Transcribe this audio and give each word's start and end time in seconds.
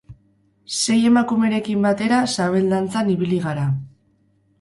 Sei 0.77 0.95
emakumerekin 1.09 1.85
batera 1.87 2.21
sabel-dantzan 2.37 3.13
ibili 3.17 3.39
gara. 3.45 3.67